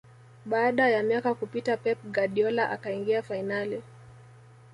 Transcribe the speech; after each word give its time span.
baada 0.45 0.89
ya 0.89 1.03
miaka 1.03 1.33
kupita 1.33 1.77
pep 1.77 1.97
guardiola 2.11 2.69
akaingia 2.69 3.23
fainali 3.23 3.81